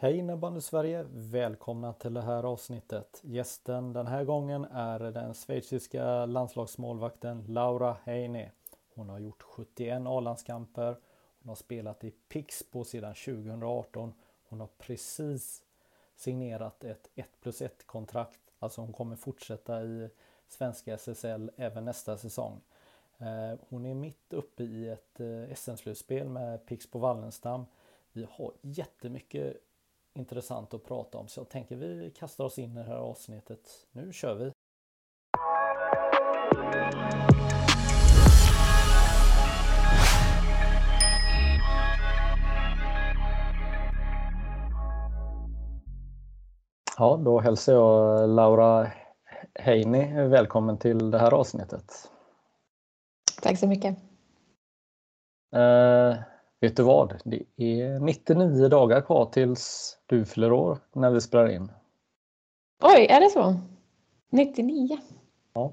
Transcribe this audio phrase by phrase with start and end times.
[0.00, 1.06] Hej innebandy Sverige!
[1.10, 3.20] Välkomna till det här avsnittet.
[3.24, 8.50] Gästen den här gången är den schweiziska landslagsmålvakten Laura Heine.
[8.94, 10.96] Hon har gjort 71 A-landskamper.
[11.42, 14.14] Hon har spelat i Pixbo sedan 2018.
[14.48, 15.62] Hon har precis
[16.16, 18.40] signerat ett 1 plus 1 kontrakt.
[18.58, 20.10] Alltså hon kommer fortsätta i
[20.48, 22.60] svenska SSL även nästa säsong.
[23.18, 27.66] Eh, hon är mitt uppe i ett eh, SM-slutspel med Pixbo Wallenstam.
[28.12, 29.56] Vi har jättemycket
[30.18, 33.60] intressant att prata om så jag tänker vi kastar oss in i det här avsnittet.
[33.92, 34.52] Nu kör vi!
[46.98, 48.90] Ja, då hälsar jag Laura
[49.54, 52.10] Heini välkommen till det här avsnittet.
[53.42, 53.98] Tack så mycket.
[56.60, 57.20] Vet du vad?
[57.24, 61.72] Det är 99 dagar kvar tills du fyller år när vi spelar in.
[62.82, 63.56] Oj, är det så?
[64.30, 64.98] 99?
[65.52, 65.72] Ja.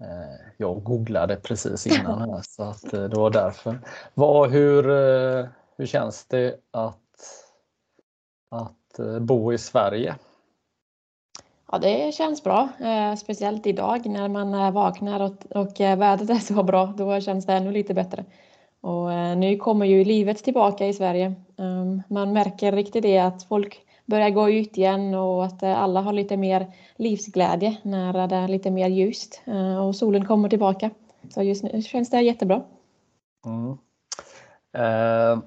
[0.00, 3.78] Eh, jag googlade precis innan här så att eh, det var därför.
[4.14, 6.98] Vad, hur, eh, hur känns det att,
[8.50, 10.14] att bo i Sverige?
[11.72, 12.68] Ja, det känns bra.
[13.18, 16.86] Speciellt idag när man vaknar och, och vädret är så bra.
[16.86, 18.24] Då känns det ännu lite bättre.
[18.84, 21.34] Och eh, nu kommer ju livet tillbaka i Sverige.
[21.58, 26.00] Ehm, man märker riktigt det att folk börjar gå ut igen och att eh, alla
[26.00, 30.90] har lite mer livsglädje när det är lite mer ljust eh, och solen kommer tillbaka.
[31.34, 32.62] Så just nu känns det jättebra.
[33.46, 33.78] Mm.
[34.72, 35.42] Ehm,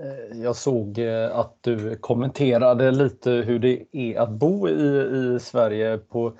[0.00, 1.00] eh, jag såg
[1.32, 5.00] att du kommenterade lite hur det är att bo i,
[5.34, 6.32] i Sverige på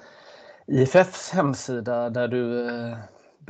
[0.66, 2.68] IFFs hemsida där du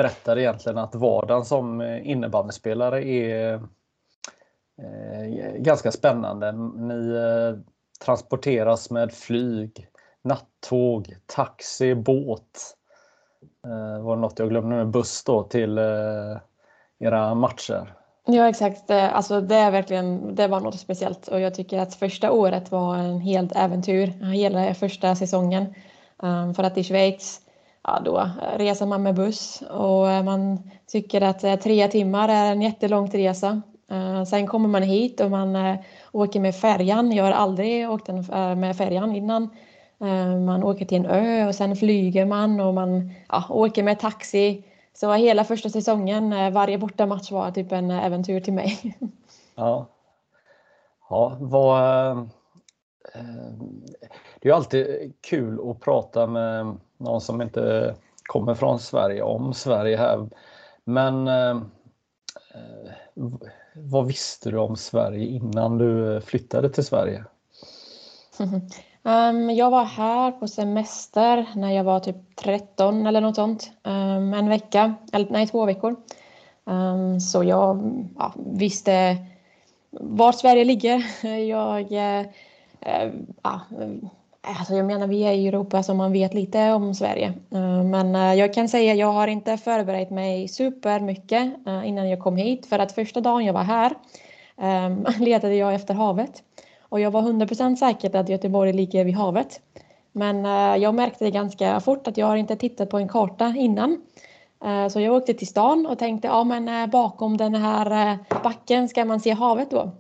[0.01, 3.55] berättar egentligen att vardagen som eh, innebandyspelare är
[4.83, 6.53] eh, ganska spännande.
[6.53, 7.59] Ni eh,
[8.05, 9.87] transporteras med flyg,
[10.23, 12.77] nattåg, taxi, båt.
[14.03, 15.79] Var det något jag glömde med buss då till
[16.99, 17.95] era matcher?
[18.27, 22.31] Ja exakt, alltså det är verkligen, det var något speciellt och jag tycker att första
[22.33, 25.75] året var en helt äventyr, hela första säsongen.
[26.57, 27.41] För att i Schweiz,
[27.83, 32.53] ja då reser man med buss och eh, man tycker att eh, tre timmar är
[32.53, 33.63] en jättelång resa.
[33.91, 35.79] Eh, sen kommer man hit och man
[36.13, 37.13] åker med färjan.
[37.13, 38.09] Jag har aldrig åkt
[38.57, 39.49] med färjan innan.
[40.47, 44.65] Man åker till en ö och sen flyger man och man ja, åker med taxi.
[44.93, 48.99] Så hela första säsongen, varje bortamatch var typ en äventyr till mig.
[49.55, 49.87] Ja.
[51.11, 52.17] Ja, vad...
[54.41, 59.55] Det är ju alltid kul att prata med någon som inte kommer från Sverige om
[59.55, 60.29] Sverige här.
[60.85, 61.51] Men eh,
[62.55, 62.93] eh
[63.75, 67.25] vad visste du om Sverige innan du flyttade till Sverige?
[69.03, 73.71] Um, jag var här på semester när jag var typ 13 eller något sånt.
[73.83, 75.97] Um, en vecka, eller nej två veckor.
[76.65, 79.17] Um, så jag ja, visste
[79.91, 81.27] var Sverige ligger.
[81.49, 82.27] Jag, eh,
[82.81, 83.13] eh
[83.43, 83.61] ja,
[84.43, 87.33] alltså jag menar vi är i Europa så man vet lite om Sverige.
[87.51, 92.21] Eh, men eh, jag kan säga jag har inte förberett mig supermycket eh, innan jag
[92.21, 92.67] kom hit.
[92.67, 93.93] För att första dagen jag var här
[94.57, 96.43] ehm, letade jag efter havet.
[96.81, 99.61] Och jag var 100% säker på att Göteborg ligger vid havet.
[100.13, 100.45] Men
[100.81, 104.03] jag märkte ganska fort att jag har inte tittat på en karta innan.
[104.91, 109.21] Så jag åkte till stan och tänkte ja men bakom den här backen ska man
[109.21, 109.91] se havet då.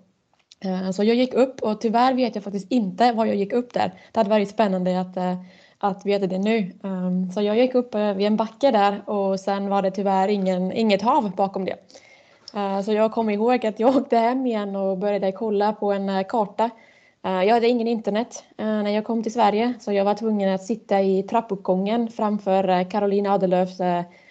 [0.65, 3.73] Eh, så jag gick upp och tyvärr vet jag faktiskt inte var jag gick upp
[3.73, 3.93] där.
[4.13, 5.35] Det hade varit spännande att, eh,
[5.79, 6.73] att veta det nu.
[6.85, 10.29] Ehm, så jag gick upp eh, vid en backe där och sen var det tyvärr
[10.29, 11.77] ingen, inget hav bakom det.
[12.85, 16.71] Så jag kommer ihåg att jag åkte hem igen och började kolla på en karta.
[17.23, 21.01] Jag hade ingen internet när jag kom till Sverige så jag var tvungen att sitta
[21.01, 23.79] i trappuppgången framför Caroline Adelöfs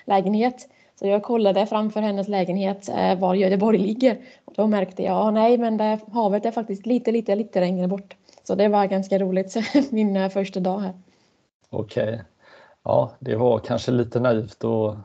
[0.06, 0.68] lägenhet.
[1.00, 4.18] Så jag kollade framför hennes lägenhet eh, var Göteborg ligger.
[4.46, 7.88] Och då märkte jag, ah, nej men det, havet är faktiskt lite, lite, lite längre
[7.88, 8.16] bort.
[8.44, 9.56] Så det var ganska roligt
[9.92, 10.94] min eh, första dag här.
[11.70, 12.24] Okej.
[12.84, 14.98] Ja, det var kanske lite naivt att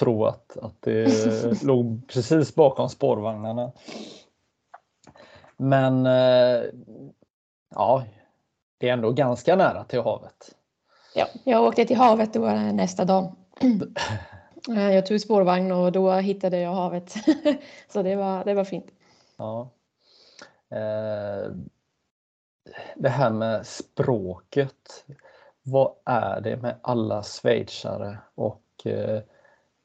[0.00, 3.72] tro att, att det låg precis bakom spårvagnarna.
[5.56, 6.62] Men eh,
[7.74, 8.04] ja,
[8.78, 10.54] det är ändå ganska nära till havet.
[11.14, 12.40] Ja, jag åkte till havet då
[12.72, 13.32] nästa dag.
[14.68, 17.14] Jag tog spårvagn och då hittade jag havet.
[17.88, 18.86] Så det var, det var fint.
[19.36, 19.70] Ja.
[20.70, 21.52] Eh,
[22.94, 25.04] det här med språket.
[25.62, 29.20] Vad är det med alla schweizare och eh,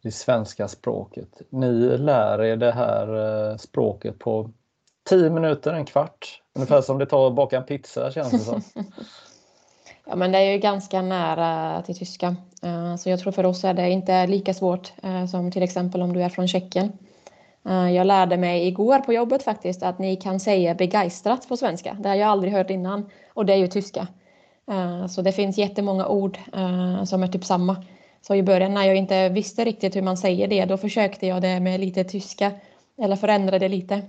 [0.02, 1.42] det svenska språket?
[1.50, 3.16] Ni lär er det här
[3.52, 4.52] eh, språket på
[5.10, 6.42] 10 minuter, en kvart.
[6.54, 8.62] Ungefär som det tar att baka en pizza känns det som.
[10.10, 12.36] Ja, men det är ju ganska nära till tyska.
[12.64, 16.02] Eh, så jag tror för oss är det inte lika svårt eh, som till exempel
[16.02, 16.92] om du är från Tjeckien.
[17.70, 21.98] Eh, jag lärde mig igår på jobbet faktiskt att ni kan säga begeistrat på svenska.
[22.00, 24.08] Det har jag aldrig hört innan och det är ju tyska.
[25.10, 26.38] Så det finns jättemånga ord
[27.06, 27.84] som är typ samma.
[28.22, 31.42] Så i början när jag inte visste riktigt hur man säger det, då försökte jag
[31.42, 32.52] det med lite tyska
[33.02, 34.02] eller förändrade lite.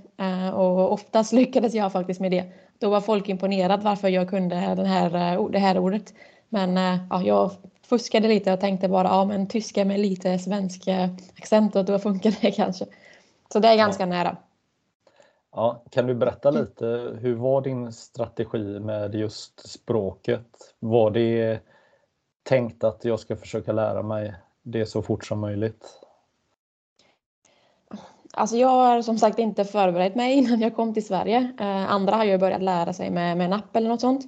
[0.55, 2.45] Och oftast lyckades jag faktiskt med det.
[2.79, 6.15] Då var folk imponerade varför jag kunde den här, det här ordet.
[6.49, 6.77] Men
[7.11, 7.51] ja, jag
[7.83, 10.89] fuskade lite och tänkte bara ja men tyska med lite svensk
[11.39, 12.87] accent och då funkar det kanske.
[13.53, 14.07] Så det är ganska ja.
[14.07, 14.37] nära.
[15.53, 16.87] Ja, kan du berätta lite,
[17.21, 20.75] hur var din strategi med just språket?
[20.79, 21.61] Var det
[22.43, 25.85] tänkt att jag ska försöka lära mig det så fort som möjligt?
[28.33, 31.53] Alltså jag har som sagt inte förberett mig innan jag kom till Sverige.
[31.61, 34.27] Eh, andra har ju börjat lära sig med, med en app eller något sånt.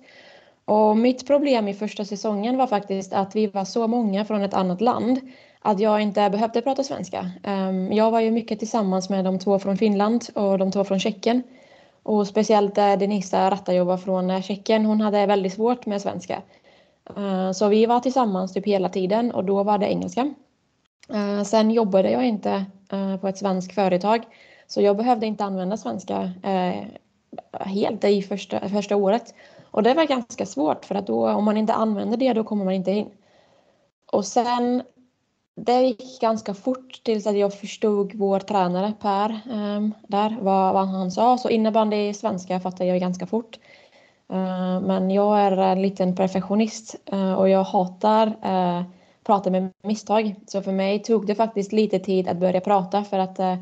[0.64, 4.54] Och mitt problem i första säsongen var faktiskt att vi var så många från ett
[4.54, 5.20] annat land
[5.62, 7.30] att jag inte behövde prata svenska.
[7.42, 11.00] Ehm, jag var ju mycket tillsammans med de två från Finland och de två från
[11.00, 11.42] Tjeckien.
[12.02, 16.42] Och speciellt eh, Denisa Rattajova från eh, Tjeckien, hon hade väldigt svårt med svenska.
[17.54, 20.34] Så vi var tillsammans typ hela tiden och då var det engelska.
[21.46, 24.24] Sen jobbade jag inte Eh, på ett svenskt företag
[24.66, 26.84] så jag behövde inte använda svenska eh,
[27.60, 29.34] helt i första, första året.
[29.70, 32.64] Och det var ganska svårt för att då, om man inte använder det då kommer
[32.64, 33.10] man inte in.
[34.12, 34.82] Och sen
[35.54, 40.88] det gick ganska fort tills att jag förstod vår tränare Per um, där, vad, vad,
[40.88, 41.38] han sa.
[41.38, 43.58] Så innebandy svenska fattade jag ganska fort.
[44.32, 48.82] Uh, men jag är en liten perfektionist uh, och jag hatar uh,
[49.24, 50.34] prata med misstag.
[50.46, 53.56] Så för mig tog det faktiskt lite tid att börja prata för att eh,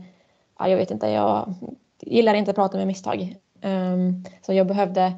[0.58, 1.54] ja, jag vet inte, jag
[2.00, 3.36] gillar inte att prata med misstag.
[3.62, 5.12] Um, så jag behövde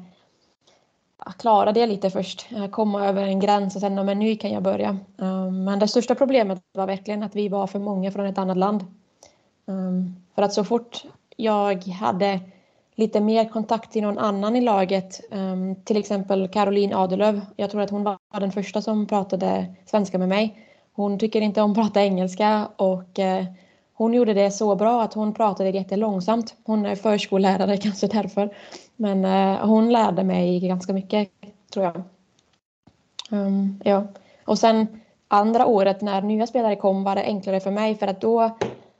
[1.37, 4.63] klara det lite först, eh, komma över en gräns och sen, men nu kan jag
[4.63, 4.97] börja.
[5.17, 8.57] Um, men det största problemet var verkligen att vi var för många från ett annat
[8.57, 8.85] land.
[9.65, 11.03] Um, för att så fort
[11.37, 12.39] jag hade
[12.95, 17.41] lite mer kontakt till någon annan i laget, um, till exempel Caroline Adelöv.
[17.55, 20.57] Jag tror att hon var den första som pratade svenska med mig.
[20.93, 23.45] Hon tycker inte om att prata engelska och uh,
[23.93, 26.55] hon gjorde det så bra att hon pratade jättelångsamt.
[26.63, 28.55] Hon är förskollärare, kanske därför.
[28.95, 31.29] Men uh, hon lärde mig ganska mycket,
[31.73, 32.03] tror jag.
[33.29, 34.07] Um, ja.
[34.45, 34.87] Och sen
[35.27, 38.57] andra året när nya spelare kom var det enklare för mig för att då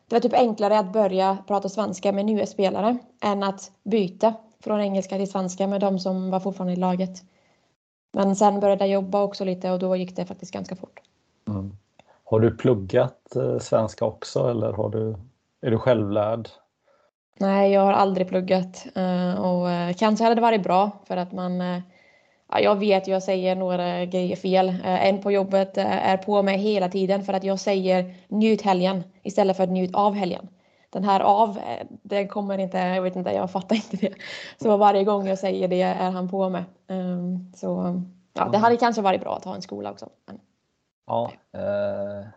[0.08, 4.34] det var typ enklare att börja prata svenska med nya spelare än att byta
[4.64, 7.24] från engelska till svenska med de som var fortfarande i laget.
[8.14, 11.00] Men sen började jag jobba också lite och då gick det faktiskt ganska fort.
[11.48, 11.78] Mm.
[12.24, 15.16] Har du pluggat eh, svenska också eller har du,
[15.62, 16.50] är du självlärd?
[17.40, 21.32] Nej, jag har aldrig pluggat eh, och eh, kanske hade det varit bra för att
[21.32, 21.62] man
[22.52, 24.70] ja, jag vet jag säger några grejer fel.
[24.70, 28.62] Eh, en på jobbet eh, är på mig hela tiden för att jag säger njut
[28.62, 30.48] helgen istället för njut av helgen.
[30.90, 34.14] Den här av, eh, den kommer inte, jag vet inte, jag fattar inte det.
[34.62, 36.64] Så varje gång jag säger det är han på mig.
[36.88, 38.02] Ehm, så
[38.34, 40.10] ja, det hade kanske varit bra att ha en skola också.
[40.26, 40.40] Men...
[41.08, 42.28] Ja, eh,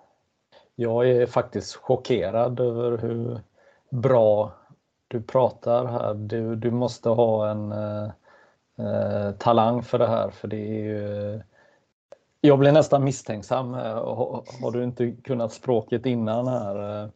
[0.75, 3.41] jag är faktiskt chockerad över hur
[3.91, 4.53] bra
[5.09, 6.15] du pratar här.
[6.15, 8.11] Du, du måste ha en eh,
[8.79, 11.41] eh talang för det här för det är ju
[12.41, 13.75] jag blir nästan misstänksam.
[13.75, 17.03] Eh, har, har du inte kunnat språket innan här?
[17.03, 17.09] Eh,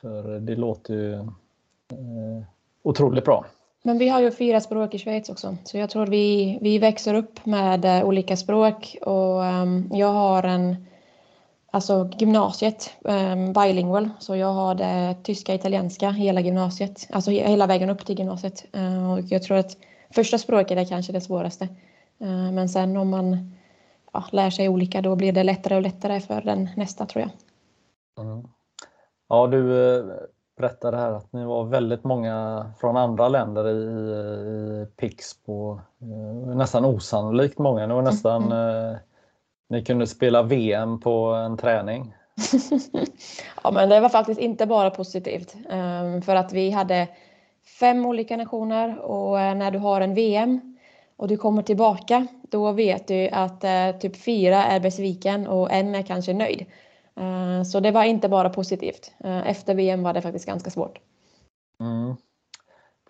[0.00, 2.42] för det låter ju eh,
[2.82, 3.46] otroligt bra.
[3.82, 7.14] Men vi har ju fyra språk i Schweiz också, så jag tror vi, vi växer
[7.14, 10.86] upp med eh, olika språk och um, jag har en,
[11.70, 17.90] alltså gymnasiet, um, bilingual, så jag har det tyska, italienska hela gymnasiet, alltså hela vägen
[17.90, 18.64] upp till gymnasiet.
[18.76, 19.76] Uh, och jag tror att
[20.10, 21.64] första språket är kanske det svåraste,
[22.22, 23.54] uh, men sen om man
[24.12, 27.30] ja, lär sig olika då blir det lättare och lättare för den nästa tror jag.
[28.26, 28.48] Mm.
[29.28, 29.62] Ja, du
[30.56, 33.82] berättade här att ni var väldigt många från andra länder i,
[34.82, 35.74] i Pixbo.
[35.74, 37.86] Eh, nästan osannolikt många.
[37.86, 38.90] Det var nästan mm.
[38.90, 38.96] eh,
[39.68, 42.14] ni kunde spela VM på en träning.
[43.64, 45.56] ja, men det var faktiskt inte bara positivt
[46.24, 47.08] för att vi hade
[47.80, 50.76] fem olika nationer och eh, när du har en VM
[51.16, 55.94] och du kommer tillbaka, då vet du att eh, typ fyra är besviken och en
[55.94, 56.66] är kanske nöjd.
[57.16, 59.12] Eh, så det var inte bara positivt.
[59.24, 60.98] Eh, efter VM var det faktiskt ganska svårt.
[61.80, 62.16] Mm.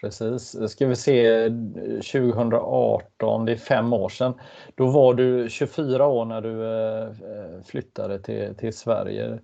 [0.00, 0.70] Precis.
[0.70, 4.34] Ska vi se 2018, det är fem år sedan.
[4.74, 9.38] Då var du 24 år när du eh, flyttade till, till Sverige.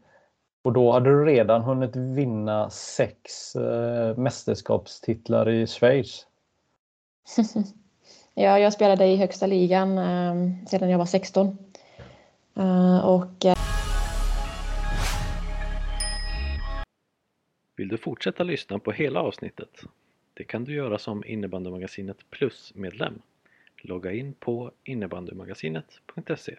[0.62, 6.26] Och då hade du redan hunnit vinna sex eh, mästerskapstitlar i Schweiz.
[8.34, 11.58] ja, jag spelade i högsta ligan eh, sedan jag var 16.
[12.58, 13.54] Uh, och, uh...
[17.76, 19.80] Vill du fortsätta lyssna på hela avsnittet?
[20.34, 23.22] Det kan du göra som innebandymagasinet Plus-medlem.
[23.82, 26.58] Logga in på innebandymagasinet.se.